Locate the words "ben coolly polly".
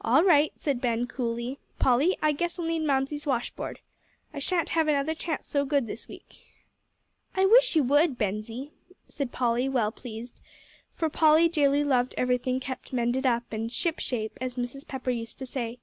0.80-2.16